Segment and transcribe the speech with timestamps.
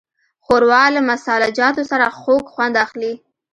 [0.45, 3.13] ښوروا له مسالهجاتو سره خوږ خوند اخلي.